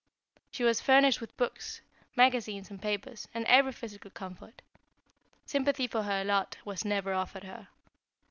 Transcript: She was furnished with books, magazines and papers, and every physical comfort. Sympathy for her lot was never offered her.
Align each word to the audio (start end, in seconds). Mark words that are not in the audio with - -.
She 0.49 0.63
was 0.63 0.81
furnished 0.81 1.21
with 1.21 1.37
books, 1.37 1.79
magazines 2.15 2.71
and 2.71 2.81
papers, 2.81 3.27
and 3.35 3.45
every 3.45 3.71
physical 3.71 4.09
comfort. 4.09 4.63
Sympathy 5.45 5.85
for 5.85 6.01
her 6.01 6.23
lot 6.23 6.57
was 6.65 6.83
never 6.83 7.13
offered 7.13 7.43
her. 7.43 7.67